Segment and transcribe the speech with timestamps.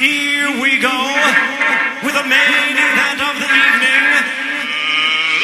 [0.00, 0.96] Here we go
[2.00, 4.04] with the main event of the evening.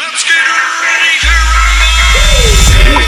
[0.00, 0.40] Let's get
[0.80, 3.04] ready to rumble!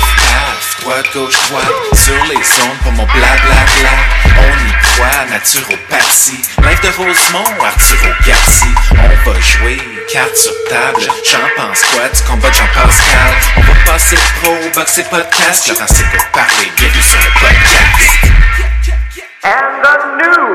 [0.84, 3.94] Droite, gauche, droite, sur les ondes pour mon blablabla.
[4.36, 6.44] On y croit, naturopathie.
[6.60, 8.68] Live de Rosemont, Arturo Garci.
[8.92, 9.80] On va jouer,
[10.12, 11.00] carte sur table.
[11.00, 13.32] J'en pense quoi du combat de Jean-Pascal?
[13.56, 15.68] On va passer pro, boxer podcast.
[15.68, 18.18] Laurent c'est pour parler, bienvenue sur le podcast.
[19.44, 20.47] And the news.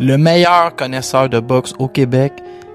[0.00, 2.32] Le meilleur connaisseur de boxe au Québec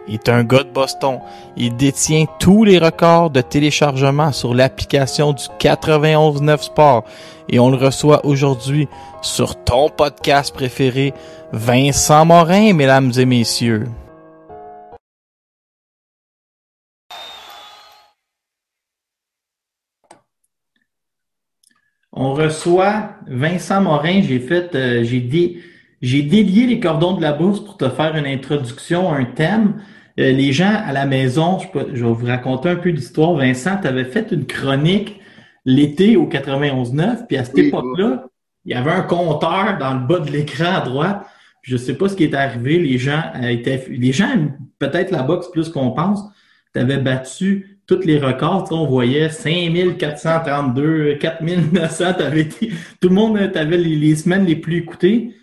[0.08, 1.20] est un gars de Boston.
[1.58, 7.04] Il détient tous les records de téléchargement sur l'application du 91.9 Sport.
[7.50, 8.88] Et on le reçoit aujourd'hui
[9.24, 11.14] sur ton podcast préféré,
[11.52, 13.86] Vincent Morin, mesdames et messieurs.
[22.12, 24.22] On reçoit Vincent Morin.
[24.22, 25.60] J'ai fait, euh, j'ai dé-
[26.02, 29.82] j'ai délié les cordons de la bourse pour te faire une introduction, un thème.
[30.20, 33.34] Euh, les gens à la maison, je, peux- je vais vous raconter un peu l'histoire.
[33.36, 35.20] Vincent, tu avais fait une chronique
[35.66, 38.26] l'été au 91.9, puis à cette Oui, époque-là,
[38.66, 41.26] il y avait un compteur dans le bas de l'écran à droite.
[41.62, 42.80] Je sais pas ce qui est arrivé.
[42.80, 46.22] Les gens euh, étaient, les gens aiment peut-être la boxe plus qu'on pense.
[46.74, 48.68] Tu avais battu tous les records.
[48.68, 52.14] Tu on voyait 5432, 4900.
[52.18, 52.72] T'avais été,
[53.02, 55.36] tout le monde, tu avais les, les semaines les plus écoutées.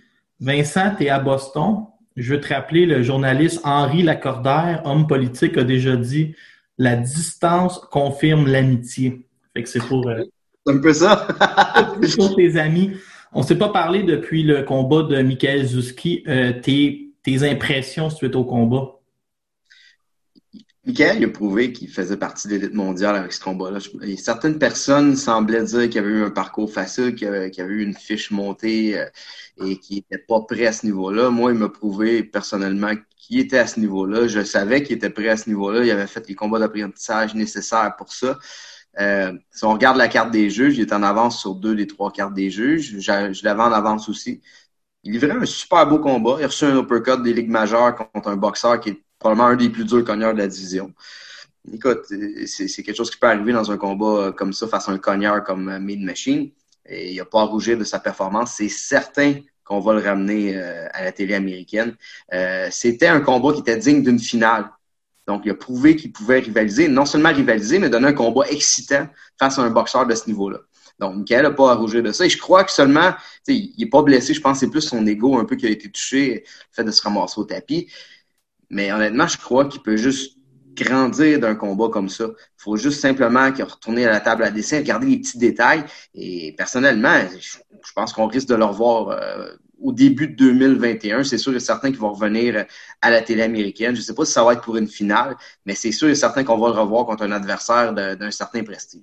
[0.42, 1.84] Vincent, tu es à Boston.
[2.16, 6.34] Je veux te rappeler, le journaliste Henri Lacordaire, homme politique, a déjà dit
[6.78, 9.24] la distance confirme l'amitié.
[9.54, 10.22] Fait que c'est pour, euh,
[10.66, 11.28] C'est un peu ça.
[12.02, 12.90] c'est pour tes amis.
[13.32, 16.24] On s'est pas parlé depuis le combat de Michael Zuski.
[16.26, 18.98] Euh, tes, tes impressions suite au combat?
[20.84, 23.78] Michael a prouvé qu'il faisait partie de l'élite mondiale avec ce combat-là.
[24.16, 27.94] Certaines personnes semblaient dire qu'il avait eu un parcours facile, qu'il avait, avait eu une
[27.94, 29.06] fiche montée euh,
[29.64, 31.30] et qu'il n'était pas prêt à ce niveau-là.
[31.30, 34.26] Moi, il m'a prouvé personnellement qu'il était à ce niveau-là.
[34.26, 35.84] Je savais qu'il était prêt à ce niveau-là.
[35.84, 38.38] Il avait fait les combats d'apprentissage nécessaires pour ça.
[39.00, 41.86] Euh, si on regarde la carte des juges, il est en avance sur deux des
[41.86, 42.96] trois cartes des juges.
[42.98, 44.40] Je, je l'avais en avance aussi.
[45.04, 46.36] Il livrait un super beau combat.
[46.40, 49.56] Il a reçu un uppercut des ligues majeures contre un boxeur qui est probablement un
[49.56, 50.92] des plus durs cogneurs de la division.
[51.72, 52.00] Écoute,
[52.46, 55.44] c'est quelque chose qui peut arriver dans un combat comme ça face à un cogneur
[55.44, 56.50] comme euh, Mean Machine.
[56.86, 58.54] Et il n'a pas à rougir de sa performance.
[58.56, 59.34] C'est certain
[59.64, 61.94] qu'on va le ramener euh, à la télé américaine.
[62.34, 64.68] Euh, C'était un combat qui était digne d'une finale.
[65.28, 69.06] Donc, il a prouvé qu'il pouvait rivaliser, non seulement rivaliser, mais donner un combat excitant
[69.38, 70.58] face à un boxeur de ce niveau-là.
[70.98, 72.26] Donc, Michael n'a pas à rougir de ça.
[72.26, 73.12] Et je crois que seulement,
[73.46, 74.34] il n'est pas blessé.
[74.34, 76.84] Je pense que c'est plus son ego un peu qui a été touché, le fait
[76.84, 77.88] de se ramasser au tapis.
[78.72, 80.38] Mais honnêtement, je crois qu'il peut juste
[80.74, 82.24] grandir d'un combat comme ça.
[82.24, 85.84] Il faut juste simplement qu'il retourne à la table à dessin, regarder les petits détails.
[86.14, 87.58] Et personnellement, je,
[87.94, 91.22] pense qu'on risque de le revoir euh, au début de 2021.
[91.22, 92.64] C'est sûr et certain qu'il va revenir
[93.02, 93.94] à la télé américaine.
[93.94, 96.14] Je ne sais pas si ça va être pour une finale, mais c'est sûr et
[96.14, 99.02] certain qu'on va le revoir contre un adversaire d'un certain prestige.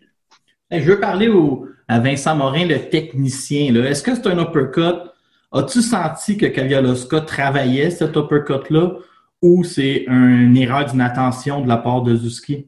[0.72, 3.76] Hey, Je veux parler au, à Vincent Morin, le technicien.
[3.76, 5.12] Est-ce que c'est un uppercut?
[5.52, 8.94] As-tu senti que Kavialoska travaillait cet uppercut-là?
[9.42, 12.68] Ou c'est une erreur d'inattention de la part de Zuski?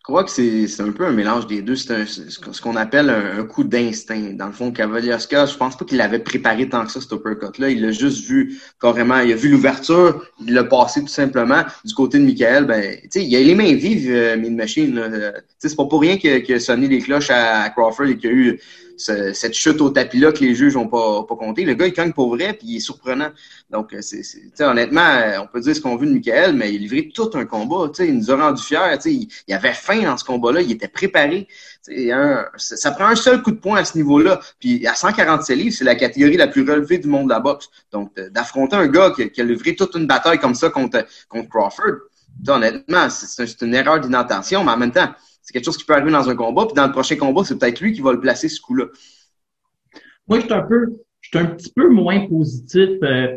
[0.00, 1.76] Je crois que c'est un peu un mélange des deux.
[1.76, 4.32] C'est ce qu'on appelle un, coup d'instinct.
[4.32, 7.68] Dans le fond, Cavalierska, je pense pas qu'il l'avait préparé tant que ça, cet uppercut-là.
[7.68, 9.20] Il l'a juste vu carrément.
[9.20, 11.62] Il a vu l'ouverture, il l'a passé tout simplement.
[11.84, 14.98] Du côté de Michael, ben, il a les mains vives, euh, Mean Machine.
[14.98, 18.30] Euh, c'est pas pour rien qu'il a sonné les cloches à, à Crawford et qu'il
[18.30, 18.60] y a eu
[19.00, 21.64] ce- cette chute au tapis-là que les juges ont pas, pas compté.
[21.64, 23.30] Le gars, il cogne pour vrai, puis il est surprenant.
[23.70, 26.72] Donc, euh, c'est, c'est- honnêtement, euh, on peut dire ce qu'on veut de Michael, mais
[26.72, 27.90] il a livré tout un combat.
[28.00, 28.78] Il nous a rendu fiers.
[29.06, 31.48] Il, il avait faim dans ce combat-là, il était préparé.
[31.88, 34.40] Un- ça, prend un seul coup de poing à ce niveau-là.
[34.60, 37.68] Puis à 147 livres, c'est la catégorie la plus relevée du monde de la boxe.
[37.92, 41.06] Donc, de- d'affronter un gars qui, qui a livré toute une bataille comme ça contre,
[41.28, 41.96] contre Crawford,
[42.48, 45.08] honnêtement, c'est, c'est un- c'est une erreur d'inattention, mais en même temps,
[45.42, 46.66] c'est quelque chose qui peut arriver dans un combat.
[46.66, 48.86] Puis dans le prochain combat, c'est peut-être lui qui va le placer ce coup-là.
[50.28, 53.36] Moi, je suis un peu, je un petit peu moins positif euh,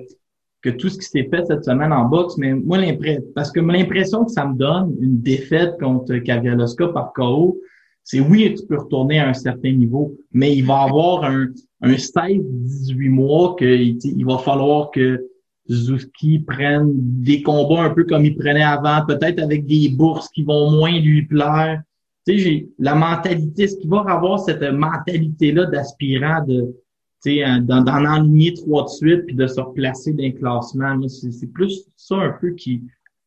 [0.61, 3.59] que tout ce qui s'est fait cette semaine en boxe, mais moi, l'impression, parce que
[3.59, 7.59] l'impression que ça me donne, une défaite contre Kavialoska par KO,
[8.03, 11.47] c'est oui, tu peux retourner à un certain niveau, mais il va avoir un,
[11.81, 15.25] un 16-18 mois que il il va falloir que
[15.69, 20.43] Zuski prenne des combats un peu comme il prenait avant, peut-être avec des bourses qui
[20.43, 21.81] vont moins lui plaire.
[22.27, 26.75] tu sais, la mentalité, est-ce qu'il va avoir cette mentalité-là d'aspirant de,
[27.21, 30.13] sais, d'en enligner trois de suite puis de se replacer?
[30.13, 32.83] Moi, C'est c'est plus ça un peu qui,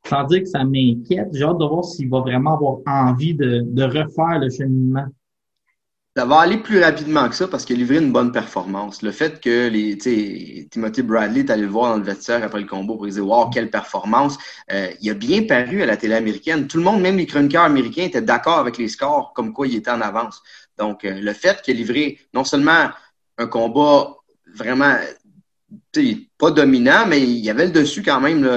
[0.07, 1.29] sans dire que ça m'inquiète.
[1.33, 5.07] J'ai hâte de voir s'il va vraiment avoir envie de, de refaire le cheminement.
[6.17, 9.03] Ça va aller plus rapidement que ça parce qu'il a livré une bonne performance.
[9.03, 9.99] Le fait que les,
[10.71, 13.51] Timothy Bradley est allé le voir dans le vestiaire après le combo pour dire Wow,
[13.51, 14.39] quelle performance!
[14.73, 16.69] Euh, il a bien paru à la télé américaine.
[16.69, 19.77] Tout le monde, même les chroniqueurs américains, étaient d'accord avec les scores, comme quoi il
[19.77, 20.43] était en avance.
[20.79, 22.89] Donc, euh, le fait qu'il a livré non seulement
[23.37, 24.17] un combat
[24.55, 24.97] vraiment
[26.39, 28.49] pas dominant, mais il y avait le dessus quand même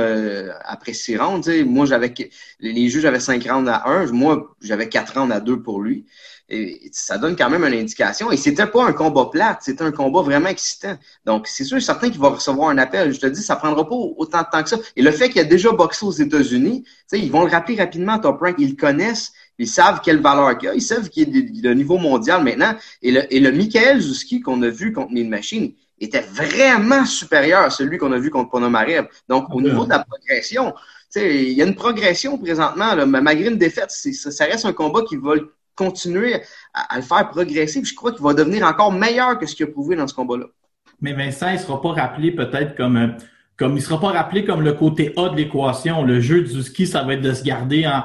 [0.63, 1.49] après six rounds.
[1.65, 2.13] Moi, j'avais
[2.59, 4.05] les juges avaient cinq rounds à un.
[4.11, 6.05] Moi, j'avais quatre rounds à deux pour lui.
[6.51, 8.31] Et ça donne quand même une indication.
[8.31, 10.97] Et c'était pas un combat plate, c'était un combat vraiment excitant.
[11.23, 13.13] Donc, c'est sûr certain qu'il va recevoir un appel.
[13.13, 14.77] Je te dis, ça prendra pas autant de temps que ça.
[14.95, 18.19] Et le fait qu'il a déjà boxé aux États-Unis, ils vont le rappeler rapidement à
[18.19, 18.55] Top Rank.
[18.57, 19.31] Ils le connaissent.
[19.59, 20.73] Ils savent quelle valeur qu'il a.
[20.73, 22.73] Ils savent qu'il est de niveau mondial maintenant.
[23.03, 27.61] Et le, et le Michael Zuski qu'on a vu contre Neil Machine était vraiment supérieur
[27.61, 29.07] à celui qu'on a vu contre Ponomarev.
[29.27, 30.73] Donc, au niveau de la progression,
[31.15, 32.95] il y a une progression présentement.
[32.95, 35.33] Là, malgré une défaite, ça, ça reste un combat qui va
[35.83, 36.31] continuer
[36.73, 37.79] à, à le faire progresser.
[37.81, 40.13] Puis je crois qu'il va devenir encore meilleur que ce qu'il a prouvé dans ce
[40.19, 40.47] combat-là.
[41.01, 43.07] Mais Vincent, il sera pas rappelé peut-être comme, euh,
[43.59, 45.95] comme il sera pas rappelé comme le côté A de l'équation.
[46.03, 48.03] Le jeu du ski, ça va être de se garder en,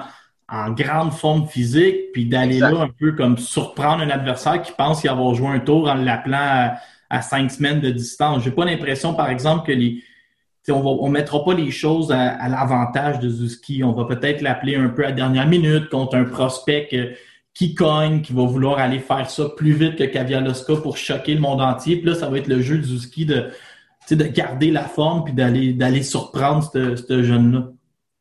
[0.61, 5.03] en grande forme physique, puis d'aller là un peu comme surprendre un adversaire qui pense
[5.03, 6.75] y avoir joué un tour en l'appelant à,
[7.11, 8.45] à cinq semaines de distance.
[8.45, 10.03] J'ai pas l'impression, par exemple, que les
[10.69, 13.85] on va, on mettra pas les choses à, à l'avantage de Zuski.
[13.85, 17.13] On va peut-être l'appeler un peu à dernière minute contre un prospect que-
[17.55, 21.41] qui cogne, qui va vouloir aller faire ça plus vite que Kavialoska pour choquer le
[21.41, 21.97] monde entier.
[21.97, 23.51] Puis là, ça va être le jeu de Zuski de,
[24.11, 27.71] de garder la forme puis d'aller surprendre ce jeune-là.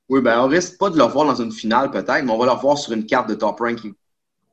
[0.09, 2.53] Oui, ben on risque pas de le voir dans une finale peut-être, mais on va
[2.53, 3.79] le voir sur une carte de top rank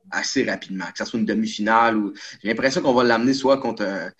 [0.09, 3.83] assez rapidement, que ce soit une demi-finale ou j'ai l'impression qu'on va l'amener soit contre
[3.83, 4.11] un,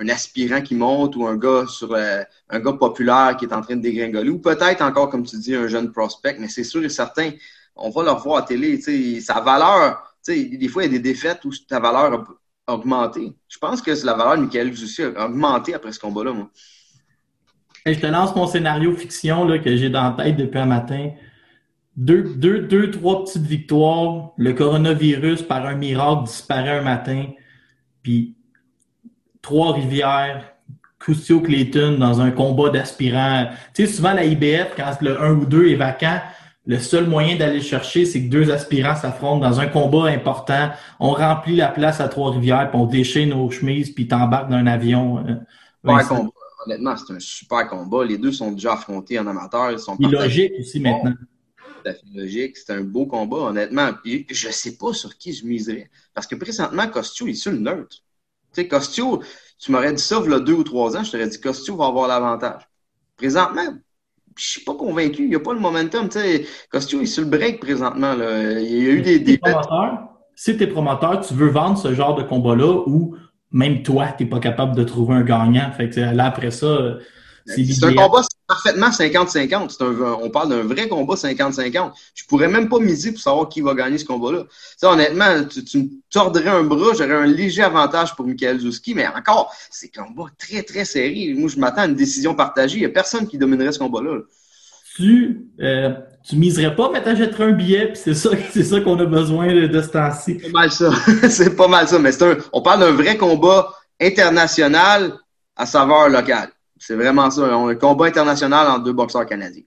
[0.00, 3.62] un aspirant qui monte ou un gars sur euh, un gars populaire qui est en
[3.62, 6.84] train de dégringoler ou peut-être encore comme tu dis un jeune prospect, mais c'est sûr
[6.84, 7.30] et certain,
[7.76, 8.80] on va le revoir à télé,
[9.20, 12.24] sa valeur, des fois il y a des défaites où ta valeur
[12.66, 13.32] a augmenté.
[13.48, 16.50] Je pense que la valeur de Michael Jussi a augmenté après ce combat-là, moi.
[17.84, 21.10] Je te lance mon scénario fiction là, que j'ai dans la tête depuis un matin.
[21.96, 24.30] Deux, deux, deux, trois petites victoires.
[24.36, 27.26] Le coronavirus, par un miracle, disparaît un matin.
[28.02, 28.36] Puis
[29.42, 30.54] Trois-Rivières,
[31.00, 33.48] Custio Clayton dans un combat d'aspirants.
[33.74, 36.20] Tu sais, souvent la IBF, quand le 1 ou 2 est vacant,
[36.64, 40.70] le seul moyen d'aller le chercher, c'est que deux aspirants s'affrontent dans un combat important.
[41.00, 44.66] On remplit la place à Trois-Rivières, puis on déchire nos chemises, puis t'embarques dans un
[44.66, 45.26] avion.
[45.26, 45.34] euh,
[46.08, 46.30] combat.
[46.64, 48.04] Honnêtement, c'est un super combat.
[48.04, 49.72] Les deux sont déjà affrontés en amateur.
[49.72, 50.48] Ils sont partagés.
[50.48, 51.14] logique aussi maintenant.
[51.82, 52.56] fait logique.
[52.56, 53.90] C'est un beau combat, honnêtement.
[54.02, 55.90] Puis je sais pas sur qui je miserais.
[56.14, 57.96] Parce que présentement, Costio il est sur le neutre.
[58.52, 59.20] Tu sais, Costio,
[59.58, 61.74] tu m'aurais dit ça il y a deux ou trois ans, je t'aurais dit Costio
[61.74, 62.68] va avoir l'avantage.
[63.16, 63.78] Présentement,
[64.36, 65.24] je suis pas convaincu.
[65.24, 66.08] Il n'y a pas le momentum.
[66.08, 68.14] Tu sais, Costio est sur le break présentement.
[68.14, 68.60] Là.
[68.60, 69.98] Il y a eu des promoteur,
[70.34, 73.16] si t'es promoteur, tu veux vendre ce genre de combat-là où
[73.50, 75.70] même toi, t'es pas capable de trouver un gagnant.
[75.76, 76.96] Fait que là, après ça,
[77.46, 79.70] c'est un combat parfaitement 50-50.
[79.70, 81.92] C'est un- On parle d'un vrai combat 50-50.
[82.14, 84.44] Je pourrais même pas miser pour savoir qui va gagner ce combat-là.
[84.82, 89.06] Honnêtement, tu, tu me tordrais un bras, j'aurais un léger avantage pour Michael Zuski, mais
[89.06, 91.34] encore, c'est un combat très, très serré.
[91.36, 92.76] Moi, je m'attends à une décision partagée.
[92.76, 94.14] Il n'y a personne qui dominerait ce combat-là.
[94.16, 94.20] là.
[94.94, 95.90] Tu, euh,
[96.28, 99.46] tu miserais pas, mais t'achèterais un billet, puis c'est ça, c'est ça qu'on a besoin
[99.52, 100.38] de, de ce temps-ci.
[100.38, 100.90] C'est pas mal ça.
[101.30, 101.98] c'est pas mal ça.
[101.98, 105.14] Mais c'est un, on parle d'un vrai combat international
[105.56, 106.50] à saveur locale.
[106.84, 107.42] C'est vraiment ça.
[107.54, 109.62] Un combat international entre deux boxeurs canadiens.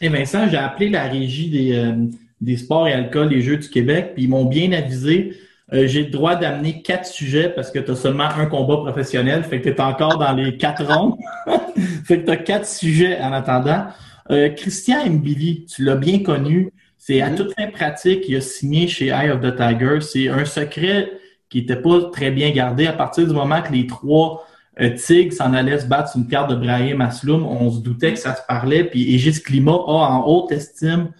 [0.00, 1.92] Et Vincent, j'ai appelé la régie des, euh,
[2.40, 5.34] des sports et alcool des Jeux du Québec, puis ils m'ont bien avisé.
[5.72, 9.44] euh, j'ai le droit d'amener quatre sujets parce que tu as seulement un combat professionnel,
[9.44, 11.16] fait que tu es encore dans les quatre rondes.
[12.04, 13.86] fait que tu as quatre sujets en attendant.
[14.30, 16.70] Euh, Christian Mbili, tu l'as bien connu.
[16.98, 17.36] C'est à Mhm.
[17.36, 20.00] toute fin pratique, il a signé chez Eye of the Tiger.
[20.00, 21.10] C'est un secret
[21.50, 25.52] qui n'était pas très bien gardé à partir du moment que les trois Tigres s'en
[25.52, 27.44] allaient se battre sur une carte de Brahim Asloum.
[27.44, 28.84] On se doutait que ça se parlait.
[28.84, 31.12] Puis Égis Climat a en haute estime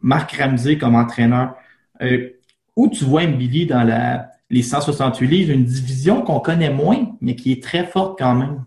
[0.00, 1.54] Marc Ramsey comme entraîneur.
[2.00, 2.30] Euh,
[2.76, 7.36] où tu vois Mbili dans la, les 168 livres, une division qu'on connaît moins, mais
[7.36, 8.64] qui est très forte quand même.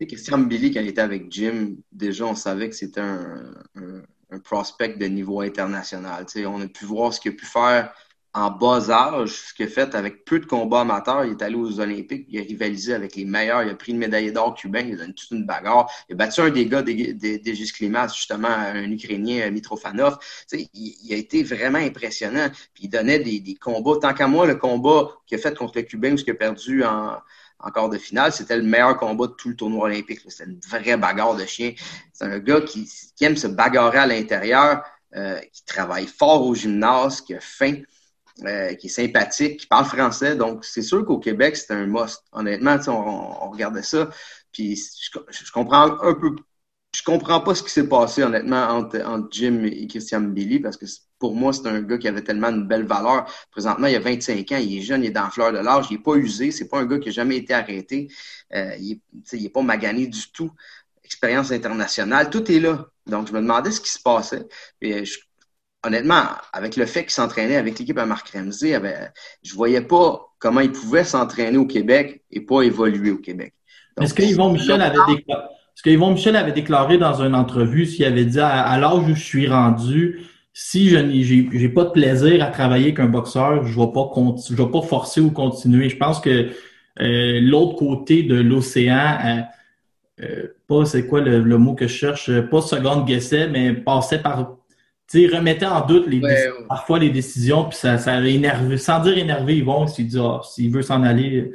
[0.00, 4.02] Sais, Christian Billy, quand il était avec Jim, déjà, on savait que c'était un,
[4.44, 6.26] prospect de niveau international.
[6.46, 7.92] On a pu voir ce qu'il a pu faire
[8.36, 11.54] en bas âge, ce qu'il a fait avec peu de combats amateurs, il est allé
[11.54, 14.80] aux Olympiques, il a rivalisé avec les meilleurs, il a pris une médaille d'or cubain,
[14.80, 17.52] il a donné toute une bagarre, il a battu un des gars des, des, des
[17.52, 20.18] Klimas, justement, un Ukrainien, Mitrofanov.
[20.52, 22.48] Il, il, a été vraiment impressionnant.
[22.74, 23.98] Puis il donnait des, des combats.
[24.02, 26.84] Tant qu'à moi, le combat qu'il a fait contre le Cubain, où il a perdu
[26.84, 27.16] en,
[27.58, 30.20] en quart de finale, c'était le meilleur combat de tout le tournoi olympique.
[30.28, 31.72] C'était une vraie bagarre de chien.
[32.12, 34.82] C'est un gars qui, qui, aime se bagarrer à l'intérieur,
[35.14, 37.80] euh, qui travaille fort au gymnase, qui a faim.
[38.44, 40.36] Euh, qui est sympathique, qui parle français.
[40.36, 42.22] Donc, c'est sûr qu'au Québec, c'est un must.
[42.32, 44.10] Honnêtement, on, on, regardait ça.
[44.52, 46.36] Puis, je, comprends un peu.
[46.94, 50.84] Je comprends pas ce qui s'est passé, honnêtement, entre, Jim et Christian Billy, parce que
[51.18, 53.24] pour moi, c'est un gars qui avait tellement une belle valeur.
[53.50, 55.86] Présentement, il a 25 ans, il est jeune, il est dans la fleur de l'âge,
[55.90, 58.08] il n'est pas usé, c'est pas un gars qui a jamais été arrêté.
[58.54, 59.00] Euh, il,
[59.32, 60.50] n'est est pas magané du tout.
[61.02, 62.86] Expérience internationale, tout est là.
[63.06, 64.46] Donc, je me demandais ce qui se passait.
[64.82, 65.20] Et je,
[65.86, 69.10] honnêtement, avec le fait qu'il s'entraînait avec l'équipe à Marc Ramsey, avait,
[69.42, 73.54] je voyais pas comment il pouvait s'entraîner au Québec et pas évoluer au Québec.
[74.00, 77.86] Est-ce que Yvon Michel avait déclaré, ce que Yvon Michel avait déclaré dans une entrevue,
[77.86, 80.20] s'il avait dit à, l'âge où je suis rendu,
[80.52, 84.10] si je n'ai pas de plaisir à travailler avec un boxeur, je ne vais pas
[84.48, 85.88] je vais pas forcer ou continuer.
[85.88, 86.50] Je pense que
[87.00, 89.40] euh, l'autre côté de l'océan, euh,
[90.22, 94.18] euh, pas c'est quoi le, le, mot que je cherche, pas seconde guessait, mais passait
[94.18, 94.56] par
[95.08, 96.20] tu remettait en doute les
[96.68, 100.40] parfois les décisions, puis ça, ça énervé, sans dire énervé, ils vont s'il dit ah,
[100.42, 101.52] s'il veut s'en aller,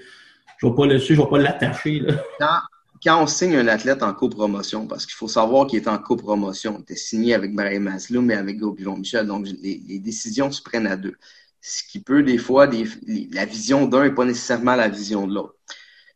[0.57, 2.01] je vais pas le je vais pas l'attacher.
[2.39, 2.59] Quand,
[3.03, 6.75] quand on signe un athlète en copromotion, parce qu'il faut savoir qu'il est en copromotion,
[6.77, 10.61] il était signé avec Brahim Masloum et avec Gobillon Michel, donc les, les, décisions se
[10.61, 11.15] prennent à deux.
[11.61, 12.85] Ce qui peut des fois, des,
[13.31, 15.55] la vision d'un n'est pas nécessairement la vision de l'autre.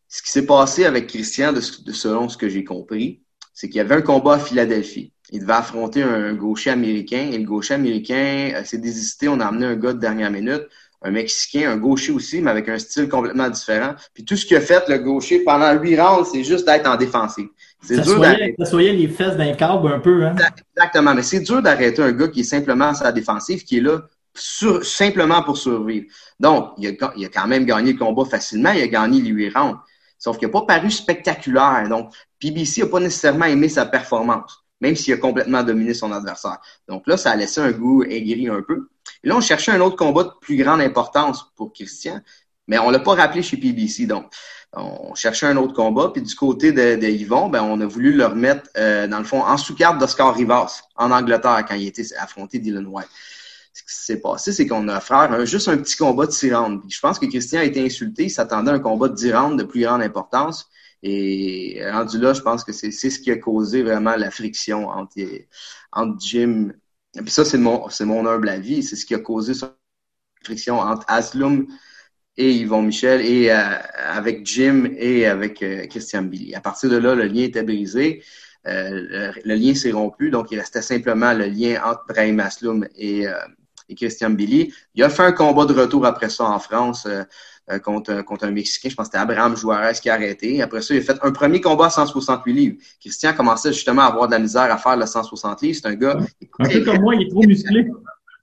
[0.08, 3.78] Ce qui s'est passé avec Christian, de, de selon ce que j'ai compris, c'est qu'il
[3.78, 7.74] y avait un combat à Philadelphie il devait affronter un gaucher américain et le gaucher
[7.74, 9.28] américain euh, s'est désisté.
[9.28, 10.64] On a amené un gars de dernière minute,
[11.02, 13.96] un Mexicain, un gaucher aussi, mais avec un style complètement différent.
[14.14, 16.96] Puis tout ce qu'il a fait, le gaucher, pendant huit rounds, c'est juste d'être en
[16.96, 17.48] défensive.
[17.82, 18.56] C'est dur d'arrêter.
[18.58, 20.36] Les fesses d'un câble un peu, hein?
[20.76, 23.82] Exactement, mais c'est dur d'arrêter un gars qui est simplement à sa défensive, qui est
[23.82, 24.02] là
[24.82, 26.08] simplement pour survivre.
[26.40, 29.30] Donc, il a, il a quand même gagné le combat facilement, il a gagné les
[29.30, 29.78] huit rounds.
[30.18, 31.88] Sauf qu'il n'a pas paru spectaculaire.
[31.88, 36.58] Donc, PBC n'a pas nécessairement aimé sa performance même s'il a complètement dominé son adversaire.
[36.88, 38.90] Donc là, ça a laissé un goût aigri un peu.
[39.24, 42.22] Et là, on cherchait un autre combat de plus grande importance pour Christian,
[42.68, 44.06] mais on l'a pas rappelé chez PBC.
[44.06, 44.26] Donc,
[44.76, 46.10] on cherchait un autre combat.
[46.12, 49.42] Puis du côté de, Yvon, ben, on a voulu le remettre, euh, dans le fond,
[49.42, 53.10] en sous-carte d'Oscar Rivas, en Angleterre, quand il était affronté Dylan White.
[53.74, 56.84] Ce qui s'est passé, c'est qu'on a offert juste un petit combat de 6 rounds.
[56.88, 58.24] je pense que Christian a été insulté.
[58.24, 60.70] Il s'attendait à un combat de 10 rounds de plus grande importance.
[61.08, 65.20] Et rendu là, je pense que c'est ce qui a causé vraiment la friction entre,
[65.92, 66.72] entre Jim.
[67.16, 68.82] Et puis ça, c'est mon, mon humble avis.
[68.82, 69.76] C'est ce qui a causé la
[70.44, 71.68] friction entre Aslum
[72.38, 76.56] et Yvon Michel et euh, avec Jim et avec euh, Christian Billy.
[76.56, 78.24] À partir de là, le lien était brisé.
[78.66, 83.26] Euh, le, lien s'est rompu, donc il restait simplement le lien entre Brahim Aslum et,
[83.90, 84.74] et Christian Billy.
[84.96, 87.08] Il a fait un combat de retour après ça en France
[87.72, 88.90] euh, contre, contre un Mexicain.
[88.90, 90.62] Je pense que c'était Abraham Juarez qui a arrêté.
[90.62, 92.78] Après ça, il a fait un premier combat à 168 livres.
[93.00, 95.80] Christian commençait justement à avoir de la misère à faire le 160 livres.
[95.82, 96.18] C'est un gars...
[96.60, 97.88] un peu comme moi, il est trop musclé.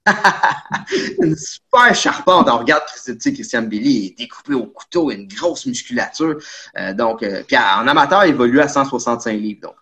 [1.21, 2.47] une super charpente.
[2.49, 6.37] On regarde Christian Billy, il est découpé au couteau, il a une grosse musculature.
[6.77, 9.61] Euh, donc, euh, puis en amateur, il évolue à 165 livres.
[9.61, 9.75] Donc,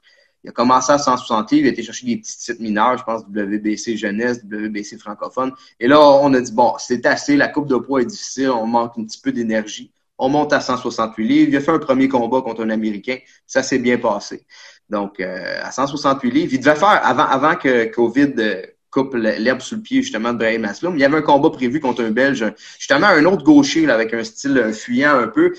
[0.44, 3.04] il a commencé à 160 livres, il a été chercher des petits titres mineurs, je
[3.04, 5.52] pense WBC jeunesse, WBC francophone.
[5.80, 8.66] Et là, on a dit, bon, c'est assez, la coupe de poids est difficile, on
[8.66, 9.92] manque un petit peu d'énergie.
[10.18, 11.50] On monte à 168 livres.
[11.50, 13.18] Il a fait un premier combat contre un Américain.
[13.48, 14.46] Ça s'est bien passé.
[14.88, 19.62] Donc, euh, à 168 livres, il devait faire, avant, avant que Covid euh, coupe l'herbe
[19.62, 22.12] sous le pied, justement, de Brahim Asloum, il y avait un combat prévu contre un
[22.12, 22.46] Belge,
[22.78, 25.54] justement, un autre gaucher, là, avec un style fuyant un peu,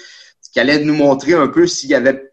[0.52, 2.31] qui allait nous montrer un peu s'il y avait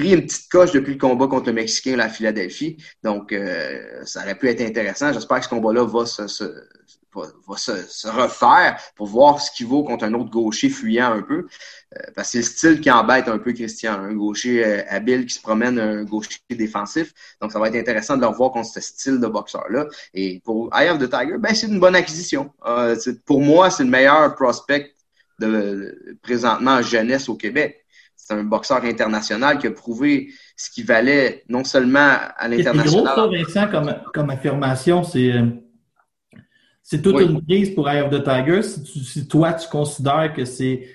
[0.00, 2.78] pris une petite coche depuis le combat contre le Mexicain à Philadelphie.
[3.02, 5.12] Donc, euh, ça aurait pu être intéressant.
[5.12, 6.42] J'espère que ce combat-là va se,
[8.08, 11.46] refaire pour voir ce qu'il vaut contre un autre gaucher fuyant un peu.
[11.96, 13.92] Euh, parce que c'est le style qui embête un peu Christian.
[13.92, 17.12] Un gaucher euh, habile qui se promène, un gaucher défensif.
[17.42, 19.86] Donc, ça va être intéressant de le revoir contre ce style de boxeur-là.
[20.14, 22.50] Et pour Eye of the Tiger, ben, c'est une bonne acquisition.
[23.26, 24.94] pour moi, c'est le meilleur prospect
[25.40, 27.84] de, présentement en jeunesse au Québec
[28.30, 32.88] c'est un boxeur international qui a prouvé ce qu'il valait non seulement à l'international.
[32.88, 35.02] C'est gros, ça, Vincent, comme, comme affirmation.
[35.02, 35.46] C'est, euh,
[36.82, 38.62] c'est toute une prise pour Eye of the Tiger.
[38.62, 40.88] Si, toi, tu considères que c'est,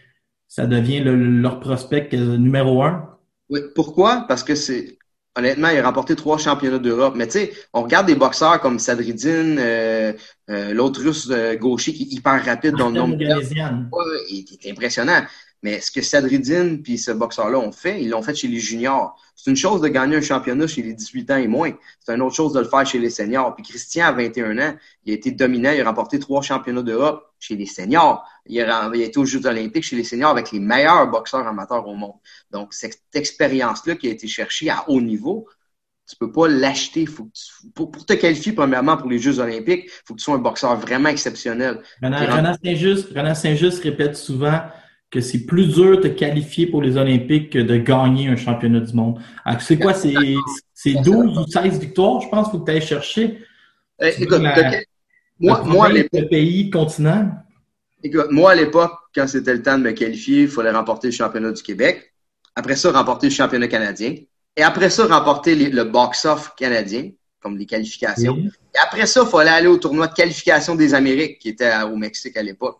[0.47, 3.09] ça devient leur prospect numéro un.
[3.49, 3.59] Oui.
[3.75, 4.25] Pourquoi?
[4.27, 4.97] Parce que c'est,
[5.35, 7.15] honnêtement, il a remporté trois championnats d'Europe.
[7.17, 10.13] Mais tu sais, on regarde des boxeurs comme Sadridine, euh,
[10.49, 14.45] euh, l'autre russe euh, gaucher qui est hyper rapide dans le nombre de ouais, il
[14.63, 15.21] est impressionnant.
[15.65, 19.19] Mais ce que Sadridine puis ce boxeur-là ont fait, ils l'ont fait chez les juniors.
[19.35, 21.71] C'est une chose de gagner un championnat chez les 18 ans et moins.
[21.99, 23.55] C'est une autre chose de le faire chez les seniors.
[23.55, 25.71] Puis Christian, à 21 ans, il a été dominant.
[25.71, 28.23] Il a remporté trois championnats d'Europe chez les seniors.
[28.45, 31.47] Il a, il a, été aux Jeux olympiques chez les seniors avec les meilleurs boxeurs
[31.47, 32.19] amateurs au monde.
[32.51, 35.47] Donc, cette expérience-là qui a été cherchée à haut niveau,
[36.07, 37.05] tu peux pas l'acheter.
[37.73, 40.37] Pour, pour, te qualifier, premièrement, pour les Jeux olympiques, il faut que tu sois un
[40.37, 41.81] boxeur vraiment exceptionnel.
[42.03, 44.61] Renan Saint-Just répète souvent
[45.15, 48.93] que c'est plus dur de qualifier pour les Olympiques que de gagner un championnat du
[48.93, 49.17] monde.
[49.61, 49.93] C'est quoi?
[49.93, 53.39] C'est 12 ou 16 victoires, je pense, qu'il faut que tu ailles chercher.
[54.01, 54.41] Eh, écoute,
[55.39, 57.31] moi, moi, le pays, continent.
[58.03, 61.13] Écoute, moi, à l'époque, quand c'était le temps de me qualifier, il fallait remporter le
[61.13, 62.13] championnat du Québec.
[62.55, 64.15] Après ça, remporter le championnat canadien.
[64.57, 68.35] Et après ça, remporter le box-off canadien, comme les qualifications.
[68.37, 71.95] Et après ça, il fallait aller au tournoi de qualification des Amériques, qui était au
[71.95, 72.79] Mexique à l'époque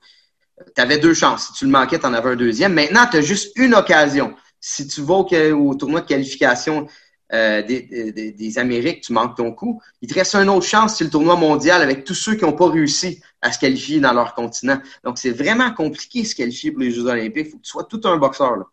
[0.75, 1.47] tu avais deux chances.
[1.47, 2.74] Si tu le manquais, tu en avais un deuxième.
[2.74, 4.35] Maintenant, tu as juste une occasion.
[4.59, 6.88] Si tu vas au, tournoi de qualification
[7.33, 9.81] euh, des, Amériques, tu manques ton coup.
[10.01, 12.53] Il te reste une autre chance, c'est le tournoi mondial avec tous ceux qui n'ont
[12.53, 14.79] pas réussi à se qualifier dans leur continent.
[15.03, 17.47] Donc, c'est vraiment compliqué de se qualifier pour les Jeux olympiques.
[17.47, 18.71] Il faut que tu sois tout un boxeur.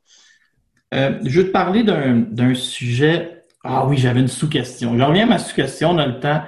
[0.94, 3.44] Euh, je veux te parler d'un sujet.
[3.64, 4.96] Ah oui, j'avais une sous-question.
[4.98, 6.42] Je reviens à ma sous-question dans le temps.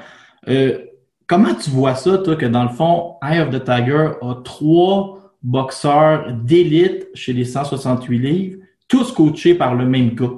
[0.49, 0.79] Euh,
[1.27, 5.24] comment tu vois ça, toi, que dans le fond, Eye of the Tiger a trois
[5.45, 8.59] boxeurs d'élite chez les 168 livres,
[8.89, 10.33] tous coachés par le même gars.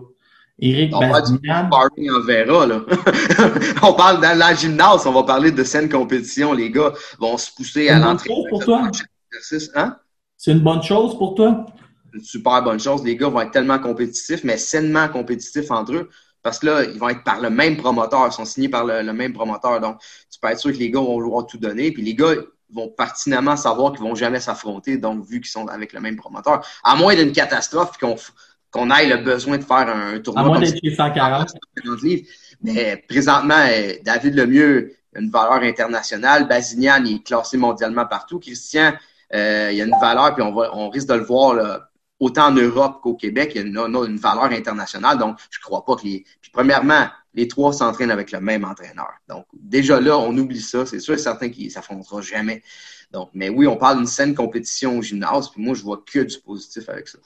[0.59, 1.01] Éric on
[2.27, 2.81] verra, là.
[3.83, 6.53] on parle dans la gymnase, on va parler de saine compétition.
[6.55, 8.01] Les gars vont se pousser à
[8.65, 8.91] toi?
[9.75, 9.97] Hein?
[10.37, 11.67] C'est une bonne chose pour toi?
[12.15, 13.05] Une super bonne chose.
[13.05, 16.09] Les gars vont être tellement compétitifs, mais sainement compétitifs entre eux.
[16.43, 19.13] Parce que là, ils vont être par le même promoteur, ils sont signés par le,
[19.13, 19.81] même promoteur.
[19.81, 19.99] Donc,
[20.31, 21.91] tu peux être sûr que les gars vont vouloir tout donner.
[21.91, 22.33] Puis les gars,
[22.73, 26.67] vont pertinemment savoir qu'ils vont jamais s'affronter, donc vu qu'ils sont avec le même promoteur.
[26.83, 28.17] À moins d'une catastrophe qu'on
[28.73, 30.43] qu'on ait le besoin de faire un tournoi.
[30.43, 31.55] À moins d'être 140.
[32.63, 36.47] Mais présentement, euh, David Lemieux a une valeur internationale.
[36.47, 38.39] Bazignan est classé mondialement partout.
[38.39, 38.93] Christian,
[39.35, 41.86] euh, il y a une valeur, puis on, va, on risque de le voir là,
[42.19, 43.53] autant en Europe qu'au Québec.
[43.55, 45.19] Il y a une, valeur internationale.
[45.19, 46.25] Donc, je crois pas que les.
[46.41, 49.13] Puis premièrement, les trois s'entraînent avec le même entraîneur.
[49.29, 50.87] Donc, déjà là, on oublie ça.
[50.87, 52.63] C'est sûr et certain qu'ils ne s'affronteront jamais.
[53.13, 56.21] Donc, mais oui, on parle d'une saine compétition au gymnase, puis moi, je vois que
[56.21, 57.19] du positif avec ça.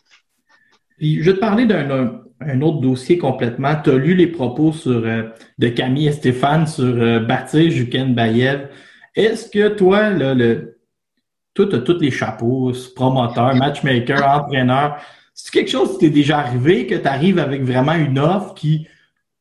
[0.99, 3.75] Puis, je vais te parler d'un autre dossier complètement.
[3.83, 5.23] Tu as lu les propos sur, euh,
[5.59, 8.69] de Camille et Stéphane sur euh, bâtir Juken Bayev.
[9.14, 10.80] Est-ce que toi, là, le,
[11.64, 14.96] toi, tu as tous les chapeaux, promoteur, matchmaker, entraîneur.
[15.35, 18.87] C'est quelque chose qui t'est déjà arrivé, que tu arrives avec vraiment une offre qui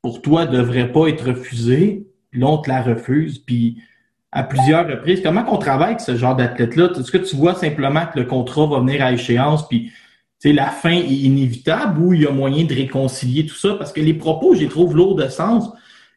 [0.01, 3.81] pour toi, devrait pas être refusé, l'autre la refuse, puis
[4.31, 5.21] à plusieurs reprises.
[5.23, 6.91] Comment qu'on travaille avec ce genre d'athlète-là?
[6.97, 9.91] Est-ce que tu vois simplement que le contrat va venir à échéance, puis
[10.45, 13.73] la fin est inévitable ou il y a moyen de réconcilier tout ça?
[13.73, 15.69] Parce que les propos, je les trouve lourds de sens.